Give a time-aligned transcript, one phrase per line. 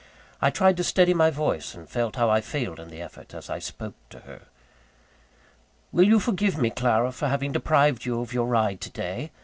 [0.41, 3.51] I tried to steady my voice, and felt how I failed in the effort, as
[3.51, 4.41] I spoke to her:
[5.91, 9.29] "Will you forgive me, Clara, for having deprived you of your ride to day?